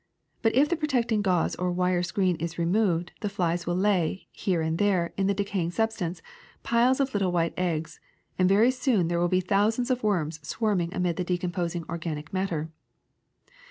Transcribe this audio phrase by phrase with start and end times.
[0.41, 4.59] But if the protecting gauze or wire screen is removed the flies will lay, here
[4.59, 6.23] and there on the decaying substance,
[6.63, 7.99] piles of little white eggs,
[8.39, 12.33] and very soon there will be thou sands of worms swarming amid the decomposing organic
[12.33, 12.71] matter.